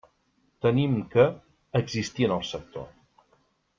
Tenim 0.65 0.95
que 1.11 1.25
«existir 1.81 2.29
en 2.29 2.35
el 2.39 2.45
sector». 2.53 2.89